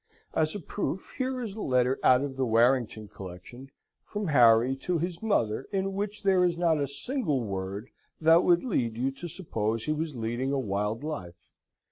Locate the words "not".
6.57-6.81